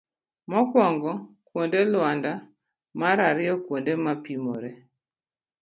[0.49, 1.11] mokuongo.
[1.47, 2.31] kuonde luanda.
[2.99, 4.71] mar ariyo kuonde mopimore.